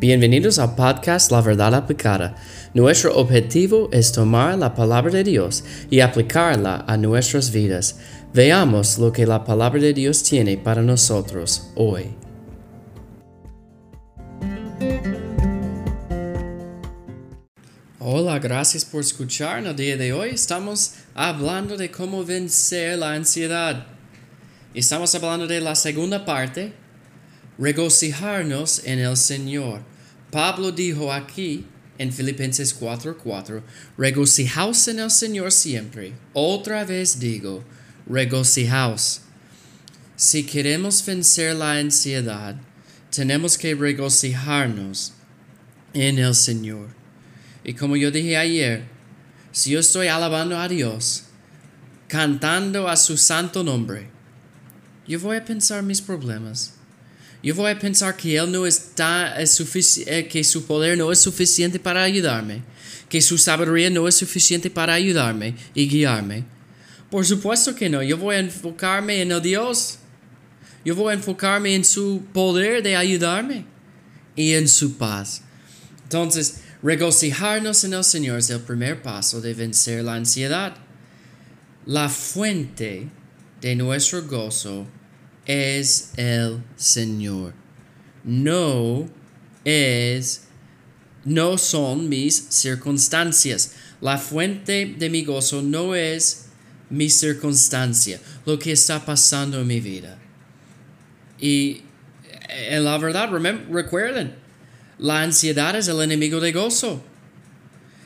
Bienvenidos 0.00 0.60
al 0.60 0.76
podcast 0.76 1.32
La 1.32 1.40
Verdad 1.40 1.74
Aplicada. 1.74 2.36
Nuestro 2.72 3.16
objetivo 3.16 3.88
es 3.90 4.12
tomar 4.12 4.56
la 4.56 4.72
palabra 4.72 5.10
de 5.10 5.24
Dios 5.24 5.64
y 5.90 5.98
aplicarla 5.98 6.84
a 6.86 6.96
nuestras 6.96 7.50
vidas. 7.50 7.98
Veamos 8.32 8.98
lo 8.98 9.12
que 9.12 9.26
la 9.26 9.42
palabra 9.42 9.80
de 9.80 9.92
Dios 9.92 10.22
tiene 10.22 10.56
para 10.56 10.82
nosotros 10.82 11.72
hoy. 11.74 12.14
Hola, 17.98 18.38
gracias 18.38 18.84
por 18.84 19.00
escuchar. 19.00 19.58
En 19.58 19.66
el 19.66 19.74
día 19.74 19.96
de 19.96 20.12
hoy 20.12 20.30
estamos 20.30 20.92
hablando 21.12 21.76
de 21.76 21.90
cómo 21.90 22.24
vencer 22.24 22.98
la 22.98 23.14
ansiedad. 23.14 23.88
Estamos 24.74 25.12
hablando 25.16 25.48
de 25.48 25.60
la 25.60 25.74
segunda 25.74 26.24
parte, 26.24 26.72
regocijarnos 27.58 28.82
en 28.84 29.00
el 29.00 29.16
Señor. 29.16 29.82
Pablo 30.30 30.72
dijo 30.72 31.12
aquí 31.12 31.66
en 31.98 32.12
Filipenses 32.12 32.72
4:4, 32.72 33.62
regocijaos 33.96 34.86
en 34.88 35.00
el 35.00 35.10
Señor 35.10 35.52
siempre. 35.52 36.12
Otra 36.32 36.84
vez 36.84 37.18
digo, 37.18 37.64
regocijaos. 38.06 39.22
Si 40.16 40.44
queremos 40.44 41.04
vencer 41.04 41.56
la 41.56 41.72
ansiedad, 41.74 42.56
tenemos 43.10 43.58
que 43.58 43.74
regocijarnos 43.74 45.12
en 45.92 46.18
el 46.18 46.34
Señor. 46.34 46.88
Y 47.64 47.74
como 47.74 47.96
yo 47.96 48.10
dije 48.10 48.36
ayer, 48.36 48.84
si 49.52 49.70
yo 49.70 49.80
estoy 49.80 50.08
alabando 50.08 50.58
a 50.58 50.68
Dios, 50.68 51.24
cantando 52.06 52.88
a 52.88 52.96
su 52.96 53.16
santo 53.16 53.64
nombre, 53.64 54.08
yo 55.06 55.18
voy 55.20 55.36
a 55.36 55.44
pensar 55.44 55.82
mis 55.82 56.00
problemas. 56.00 56.77
Yo 57.42 57.54
voy 57.54 57.70
a 57.70 57.78
pensar 57.78 58.16
que 58.16 58.36
Él 58.36 58.50
no 58.50 58.66
está, 58.66 59.36
eh, 59.40 60.28
que 60.28 60.44
su 60.44 60.66
poder 60.66 60.98
no 60.98 61.12
es 61.12 61.20
suficiente 61.20 61.78
para 61.78 62.02
ayudarme, 62.02 62.62
que 63.08 63.22
su 63.22 63.38
sabiduría 63.38 63.90
no 63.90 64.08
es 64.08 64.16
suficiente 64.16 64.70
para 64.70 64.94
ayudarme 64.94 65.54
y 65.74 65.88
guiarme. 65.88 66.44
Por 67.10 67.24
supuesto 67.24 67.74
que 67.74 67.88
no, 67.88 68.02
yo 68.02 68.18
voy 68.18 68.36
a 68.36 68.40
enfocarme 68.40 69.22
en 69.22 69.32
el 69.32 69.40
Dios. 69.40 69.98
Yo 70.84 70.94
voy 70.94 71.12
a 71.12 71.14
enfocarme 71.14 71.74
en 71.74 71.84
su 71.84 72.22
poder 72.32 72.82
de 72.82 72.96
ayudarme 72.96 73.64
y 74.36 74.54
en 74.54 74.68
su 74.68 74.96
paz. 74.96 75.42
Entonces, 76.04 76.60
regocijarnos 76.82 77.84
en 77.84 77.94
el 77.94 78.04
Señor 78.04 78.38
es 78.38 78.50
el 78.50 78.60
primer 78.60 79.02
paso 79.02 79.40
de 79.40 79.54
vencer 79.54 80.04
la 80.04 80.14
ansiedad. 80.14 80.76
La 81.86 82.08
fuente 82.08 83.08
de 83.60 83.76
nuestro 83.76 84.22
gozo 84.26 84.86
es 85.48 86.12
el 86.16 86.62
Señor. 86.76 87.54
No 88.22 89.08
es, 89.64 90.44
no 91.24 91.58
son 91.58 92.08
mis 92.08 92.46
circunstancias. 92.50 93.72
La 94.00 94.18
fuente 94.18 94.94
de 94.96 95.10
mi 95.10 95.24
gozo 95.24 95.62
no 95.62 95.96
es 95.96 96.50
mi 96.90 97.10
circunstancia, 97.10 98.20
lo 98.46 98.58
que 98.58 98.72
está 98.72 99.04
pasando 99.04 99.60
en 99.60 99.66
mi 99.66 99.80
vida. 99.80 100.18
Y 101.40 101.82
en 102.48 102.84
la 102.84 102.98
verdad, 102.98 103.30
recuerden, 103.70 104.34
la 104.98 105.22
ansiedad 105.22 105.76
es 105.76 105.88
el 105.88 106.00
enemigo 106.02 106.40
de 106.40 106.52
gozo. 106.52 107.02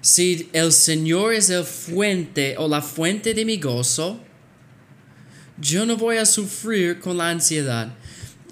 Si 0.00 0.48
el 0.52 0.72
Señor 0.72 1.34
es 1.34 1.50
el 1.50 1.64
fuente 1.64 2.56
o 2.58 2.68
la 2.68 2.82
fuente 2.82 3.34
de 3.34 3.44
mi 3.44 3.58
gozo, 3.58 4.20
yo 5.60 5.84
no 5.84 5.96
voy 5.96 6.16
a 6.16 6.26
sufrir 6.26 7.00
con 7.00 7.16
la 7.16 7.30
ansiedad. 7.30 7.92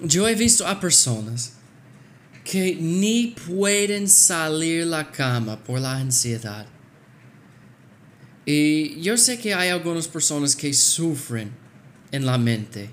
Yo 0.01 0.27
he 0.27 0.35
visto 0.35 0.67
a 0.67 0.79
personas 0.79 1.53
que 2.43 2.75
ni 2.75 3.35
pueden 3.47 4.07
salir 4.07 4.85
la 4.85 5.11
cama 5.11 5.63
por 5.63 5.79
la 5.79 5.97
ansiedad. 5.97 6.65
Y 8.45 9.01
yo 9.01 9.17
sé 9.17 9.39
que 9.39 9.53
hay 9.53 9.69
algunas 9.69 10.07
personas 10.07 10.55
que 10.55 10.73
sufren 10.73 11.51
en 12.11 12.25
la 12.25 12.37
mente 12.37 12.89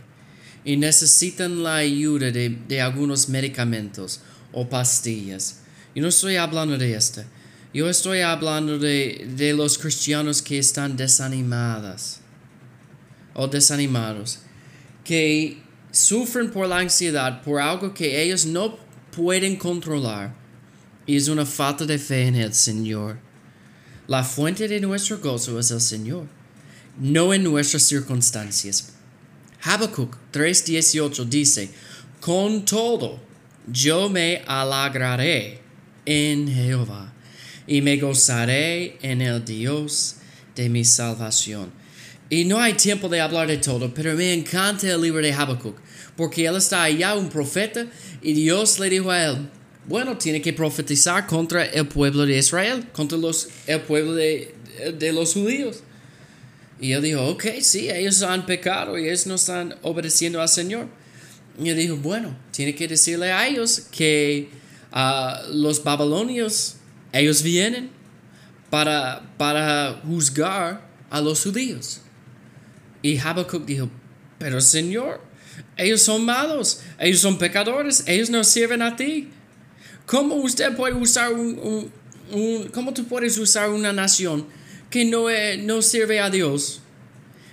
y 0.65 0.77
necesitan 0.77 1.63
la 1.63 1.77
ayuda 1.77 2.31
de, 2.31 2.81
algunos 2.81 3.29
medicamentos 3.29 4.21
o 4.53 4.69
pastillas. 4.69 5.61
Yo 5.95 6.03
no 6.03 6.09
estoy 6.09 6.37
hablando 6.37 6.77
de 6.77 6.95
esto. 6.95 7.23
Yo 7.73 7.89
estoy 7.89 8.21
hablando 8.21 8.79
de, 8.79 9.29
de 9.37 9.53
los 9.53 9.79
cristianos 9.79 10.43
que 10.43 10.59
están 10.59 10.97
desanimados 10.97 12.21
o 13.35 13.47
desanimados, 13.47 14.41
que 15.05 15.59
sufren 15.91 16.51
por 16.51 16.67
la 16.67 16.79
ansiedad, 16.79 17.43
por 17.43 17.61
algo 17.61 17.93
que 17.93 18.23
ellos 18.23 18.47
no 18.47 18.79
pueden 19.15 19.57
controlar, 19.57 20.35
y 21.07 21.17
es 21.17 21.29
una 21.29 21.45
falta 21.45 21.85
de 21.85 21.99
fe 21.99 22.27
en 22.27 22.37
el 22.37 22.55
Señor. 22.55 23.19
La 24.07 24.25
fuente 24.25 24.69
de 24.69 24.81
nuestro 24.81 25.19
gozo 25.19 25.59
es 25.59 25.71
el 25.71 25.81
Señor, 25.81 26.27
no 26.99 27.35
en 27.35 27.43
nuestras 27.43 27.83
circunstancias. 27.83 28.93
Habacuc 29.63 30.17
3:18 30.33 31.25
dice, 31.25 31.71
con 32.21 32.65
todo, 32.65 33.21
yo 33.67 34.09
me 34.09 34.43
alegraré 34.47 35.61
en 36.07 36.49
Jehová 36.49 37.13
y 37.67 37.81
me 37.81 37.97
gozaré 37.97 38.99
en 39.01 39.23
el 39.23 39.45
Dios 39.45 40.17
de 40.55 40.69
mi 40.69 40.85
salvación. 40.85 41.71
Y 42.31 42.45
no 42.45 42.59
hay 42.59 42.75
tiempo 42.75 43.09
de 43.09 43.21
hablar 43.21 43.49
de 43.49 43.59
todo, 43.59 43.93
pero 43.93 44.15
me 44.15 44.33
encanta 44.33 44.91
el 44.91 45.01
libro 45.01 45.21
de 45.21 45.33
Habacuc, 45.33 45.77
porque 46.17 46.47
él 46.47 46.57
está 46.57 46.83
allá, 46.83 47.15
un 47.15 47.29
profeta, 47.29 47.87
y 48.23 48.33
Dios 48.33 48.79
le 48.79 48.89
dijo 48.89 49.11
a 49.11 49.25
él, 49.25 49.49
bueno, 49.87 50.17
tiene 50.17 50.41
que 50.41 50.53
profetizar 50.53 51.27
contra 51.27 51.65
el 51.65 51.87
pueblo 51.87 52.25
de 52.25 52.39
Israel, 52.39 52.87
contra 52.93 53.19
los, 53.19 53.49
el 53.67 53.83
pueblo 53.83 54.15
de, 54.15 54.55
de 54.99 55.13
los 55.13 55.35
judíos. 55.35 55.83
Y 56.81 56.93
él 56.93 57.03
dijo, 57.03 57.25
ok, 57.27 57.45
sí, 57.61 57.91
ellos 57.91 58.23
han 58.23 58.47
pecado 58.47 58.99
y 58.99 59.07
ellos 59.07 59.27
no 59.27 59.35
están 59.35 59.77
obedeciendo 59.83 60.41
al 60.41 60.49
Señor. 60.49 60.89
Y 61.63 61.69
él 61.69 61.77
dijo, 61.77 61.97
bueno, 61.97 62.37
tiene 62.51 62.75
que 62.75 62.89
decirle 62.89 63.31
a 63.31 63.47
ellos 63.47 63.83
que 63.93 64.49
uh, 64.93 65.55
los 65.55 65.85
babilonios, 65.85 66.77
ellos 67.13 67.43
vienen 67.43 67.91
para, 68.71 69.23
para 69.37 70.01
juzgar 70.05 70.89
a 71.11 71.21
los 71.21 71.43
judíos. 71.43 72.01
Y 73.05 73.19
Habacuc 73.19 73.67
dijo, 73.67 73.91
pero 74.39 74.63
Señor, 74.63 75.21
ellos 75.77 76.01
son 76.01 76.25
malos, 76.25 76.81
ellos 76.99 77.21
son 77.21 77.37
pecadores, 77.37 78.03
ellos 78.07 78.31
no 78.31 78.43
sirven 78.45 78.81
a 78.81 78.97
ti. 78.97 79.29
¿Cómo 80.07 80.37
usted 80.37 80.75
puede 80.75 80.95
usar 80.95 81.35
un, 81.35 81.93
cómo 82.73 82.95
tú 82.95 83.05
puedes 83.05 83.37
usar 83.37 83.69
una 83.69 83.93
nación 83.93 84.47
que 84.89 85.05
no, 85.05 85.27
no 85.65 85.83
sirve 85.83 86.19
a 86.19 86.31
Dios? 86.31 86.81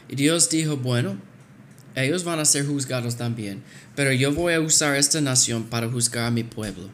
Y 0.08 0.16
Dios 0.16 0.50
dijo, 0.50 0.78
bueno, 0.78 1.20
ellos 1.96 2.24
van 2.24 2.40
a 2.40 2.46
ser 2.46 2.66
juzgados 2.66 3.18
también, 3.18 3.62
pero 3.94 4.14
yo 4.14 4.32
voy 4.32 4.54
a 4.54 4.62
usar 4.62 4.96
esta 4.96 5.20
nación 5.20 5.66
para 5.66 5.90
juzgar 5.90 6.28
a 6.28 6.32
mi 6.32 6.46
pueblo. 6.46 6.90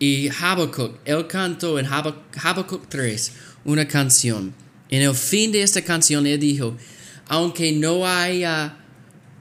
Y 0.00 0.28
Habacuc, 0.28 0.98
él 1.04 1.28
cantó 1.28 1.78
en 1.78 1.86
Habacuc 1.86 2.88
3 2.88 3.32
una 3.64 3.86
canción. 3.86 4.52
En 4.88 5.02
el 5.02 5.14
fin 5.14 5.52
de 5.52 5.62
esta 5.62 5.82
canción 5.82 6.26
él 6.26 6.40
dijo, 6.40 6.76
aunque 7.28 7.72
no 7.72 8.06
haya 8.06 8.76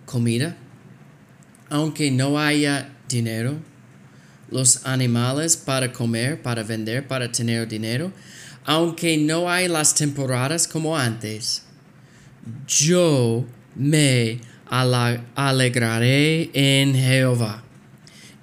comida, 0.05 0.57
aunque 1.69 2.11
no 2.11 2.39
haya 2.39 2.93
dinero, 3.07 3.57
los 4.49 4.85
animales 4.85 5.55
para 5.55 5.91
comer, 5.91 6.41
para 6.41 6.63
vender, 6.63 7.07
para 7.07 7.31
tener 7.31 7.67
dinero, 7.67 8.11
aunque 8.65 9.17
no 9.17 9.49
hay 9.49 9.67
las 9.67 9.95
temporadas 9.95 10.67
como 10.67 10.97
antes, 10.97 11.63
yo 12.67 13.45
me 13.75 14.39
alegraré 15.35 16.49
en 16.53 16.93
Jehová 16.93 17.63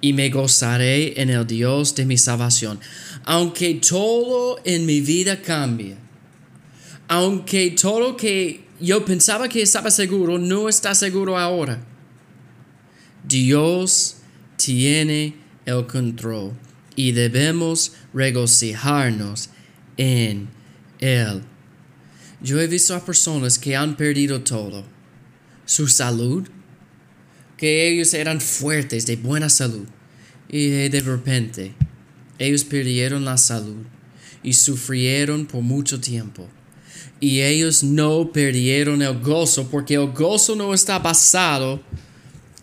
y 0.01 0.13
me 0.13 0.29
gozaré 0.29 1.21
en 1.21 1.29
el 1.29 1.45
Dios 1.45 1.95
de 1.95 2.05
mi 2.05 2.17
salvación. 2.17 2.79
Aunque 3.25 3.75
todo 3.75 4.59
en 4.63 4.85
mi 4.85 5.01
vida 5.01 5.41
cambie, 5.41 5.95
aunque 7.07 7.71
todo 7.71 8.15
que 8.15 8.68
yo 8.79 9.05
pensaba 9.05 9.49
que 9.49 9.61
estaba 9.61 9.91
seguro, 9.91 10.37
no 10.37 10.69
está 10.69 10.95
seguro 10.95 11.37
ahora. 11.37 11.79
Dios 13.27 14.17
tiene 14.55 15.35
el 15.65 15.85
control 15.85 16.53
y 16.95 17.11
debemos 17.11 17.93
regocijarnos 18.13 19.49
en 19.97 20.49
Él. 20.99 21.41
Yo 22.41 22.59
he 22.59 22.67
visto 22.67 22.95
a 22.95 23.03
personas 23.03 23.59
que 23.59 23.75
han 23.75 23.97
perdido 23.97 24.41
todo. 24.41 24.85
Su 25.65 25.87
salud, 25.87 26.47
que 27.57 27.89
ellos 27.89 28.13
eran 28.13 28.39
fuertes, 28.39 29.05
de 29.05 29.17
buena 29.17 29.49
salud. 29.49 29.85
Y 30.47 30.69
de 30.89 31.01
repente, 31.01 31.73
ellos 32.39 32.63
perdieron 32.63 33.25
la 33.25 33.37
salud 33.37 33.85
y 34.41 34.53
sufrieron 34.53 35.45
por 35.45 35.61
mucho 35.61 35.99
tiempo 35.99 36.49
y 37.19 37.41
ellos 37.41 37.83
no 37.83 38.31
perdieron 38.31 39.01
el 39.01 39.19
gozo 39.19 39.67
porque 39.69 39.95
el 39.95 40.11
gozo 40.11 40.55
no 40.55 40.73
está 40.73 40.99
basado 40.99 41.81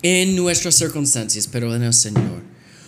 en 0.01 0.35
nuestras 0.35 0.75
circunstancias, 0.75 1.47
pero 1.51 1.75
en 1.75 1.83
el 1.83 1.93
Señor. 1.93 2.41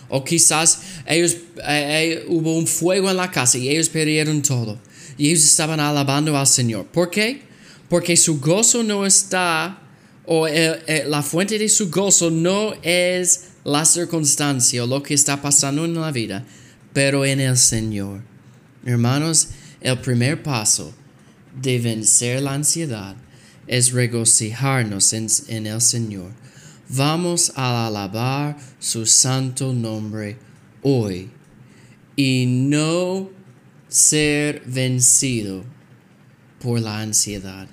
O 0.08 0.24
quizás 0.24 0.80
ellos 1.06 1.34
eh, 1.34 2.24
eh, 2.24 2.24
hubo 2.28 2.56
un 2.56 2.66
fuego 2.66 3.10
en 3.10 3.16
la 3.16 3.30
casa 3.30 3.58
y 3.58 3.68
ellos 3.68 3.88
perdieron 3.88 4.42
todo. 4.42 4.78
Y 5.16 5.28
ellos 5.28 5.44
estaban 5.44 5.78
alabando 5.78 6.36
al 6.36 6.46
Señor. 6.46 6.86
¿Por 6.86 7.10
qué? 7.10 7.42
Porque 7.88 8.16
su 8.16 8.40
gozo 8.40 8.82
no 8.82 9.06
está, 9.06 9.80
o 10.26 10.48
eh, 10.48 11.04
la 11.06 11.22
fuente 11.22 11.58
de 11.58 11.68
su 11.68 11.90
gozo 11.90 12.30
no 12.30 12.74
es 12.82 13.44
la 13.64 13.84
circunstancia 13.84 14.82
o 14.82 14.86
lo 14.86 15.02
que 15.02 15.14
está 15.14 15.40
pasando 15.40 15.84
en 15.84 15.94
la 15.94 16.10
vida, 16.10 16.44
pero 16.92 17.24
en 17.24 17.38
el 17.40 17.56
Señor. 17.56 18.22
Hermanos, 18.84 19.48
el 19.80 19.98
primer 19.98 20.42
paso 20.42 20.94
de 21.54 21.78
vencer 21.78 22.42
la 22.42 22.54
ansiedad 22.54 23.16
es 23.66 23.92
regocijarnos 23.92 25.12
en, 25.12 25.66
el 25.66 25.80
Señor. 25.80 26.32
Vamos 26.88 27.52
a 27.54 27.86
alabar 27.86 28.56
su 28.80 29.06
santo 29.06 29.72
nombre 29.72 30.38
hoy 30.82 31.30
y 32.16 32.46
no 32.46 33.30
ser 33.88 34.62
vencido 34.66 35.64
por 36.60 36.80
la 36.80 37.00
ansiedad. 37.00 37.68